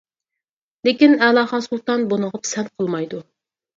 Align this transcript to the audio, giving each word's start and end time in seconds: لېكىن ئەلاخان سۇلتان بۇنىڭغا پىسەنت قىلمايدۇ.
لېكىن 0.87 1.13
ئەلاخان 1.27 1.65
سۇلتان 1.67 2.07
بۇنىڭغا 2.15 2.43
پىسەنت 2.47 2.73
قىلمايدۇ. 2.81 3.21